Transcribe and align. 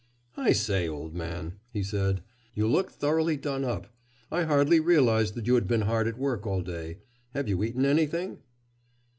"I 0.35 0.51
say, 0.53 0.89
old 0.89 1.13
man," 1.13 1.59
he 1.71 1.83
said, 1.83 2.23
"you 2.55 2.65
look 2.67 2.89
thoroughly 2.89 3.37
done 3.37 3.63
up. 3.63 3.93
I 4.31 4.41
hardly 4.45 4.79
realized 4.79 5.35
that 5.35 5.45
you 5.45 5.53
had 5.53 5.67
been 5.67 5.81
hard 5.81 6.07
at 6.07 6.17
work 6.17 6.47
all 6.47 6.63
day. 6.63 6.97
Have 7.35 7.47
you 7.47 7.63
eaten 7.63 7.85
anything?" 7.85 8.39